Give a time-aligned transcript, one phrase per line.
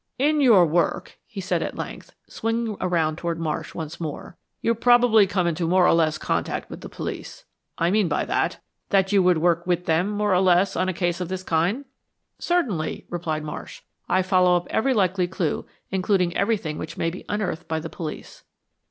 [0.17, 5.27] "In your work," he said at length, swinging around toward Marsh once more, "you probably
[5.27, 7.45] come into more or less close contact with the police.
[7.77, 8.59] I mean by that,
[8.89, 11.85] that you would work with them more or less on a case of this kind."
[12.39, 13.81] "Certainly," replied Marsh.
[14.09, 18.43] "I follow up every likely clue, including everything which may be unearthed by the police."